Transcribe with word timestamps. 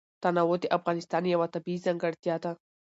تنوع 0.23 0.55
د 0.61 0.65
افغانستان 0.77 1.23
یوه 1.33 1.47
طبیعي 1.53 1.83
ځانګړتیا 1.85 2.35
ده. 2.43 2.51